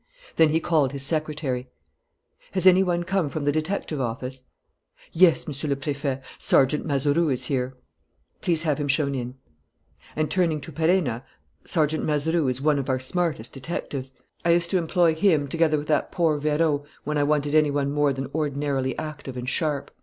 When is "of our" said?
12.79-12.99